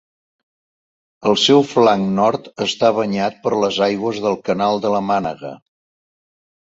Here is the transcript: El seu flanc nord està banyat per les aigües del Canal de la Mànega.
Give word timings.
El 1.31 1.37
seu 1.41 1.61
flanc 1.73 2.09
nord 2.21 2.49
està 2.67 2.91
banyat 3.01 3.39
per 3.47 3.53
les 3.65 3.81
aigües 3.91 4.23
del 4.25 4.39
Canal 4.49 4.83
de 4.87 4.93
la 4.95 5.07
Mànega. 5.11 5.57